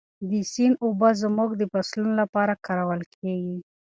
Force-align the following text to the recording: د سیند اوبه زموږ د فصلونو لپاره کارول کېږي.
د 0.29 0.31
سیند 0.51 0.75
اوبه 0.85 1.09
زموږ 1.23 1.49
د 1.57 1.63
فصلونو 1.71 2.13
لپاره 2.21 2.59
کارول 2.67 3.01
کېږي. 3.15 3.57